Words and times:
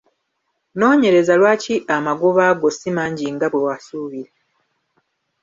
Noonyereza 0.77 1.33
lwaki 1.39 1.75
amagoba 1.95 2.45
go 2.59 2.69
si 2.77 2.89
mangi 2.97 3.27
nga 3.35 3.47
bwe 3.51 3.61
wasuubira. 3.67 4.31